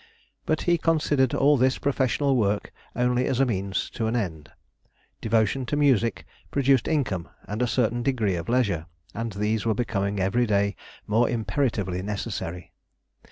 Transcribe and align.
But 0.47 0.61
he 0.63 0.79
considered 0.79 1.35
all 1.35 1.57
this 1.57 1.77
professional 1.77 2.35
work 2.35 2.71
only 2.95 3.27
as 3.27 3.37
the 3.37 3.45
means 3.45 3.87
to 3.91 4.07
an 4.07 4.15
end; 4.15 4.49
devotion 5.21 5.63
to 5.67 5.75
music 5.77 6.25
produced 6.49 6.87
income 6.87 7.29
and 7.45 7.61
a 7.61 7.67
certain 7.67 8.01
degree 8.01 8.33
of 8.33 8.49
leisure, 8.49 8.87
and 9.13 9.33
these 9.33 9.63
were 9.63 9.75
becoming 9.75 10.19
every 10.19 10.47
day 10.47 10.75
more 11.05 11.29
imperatively 11.29 12.01
necessary. 12.01 12.73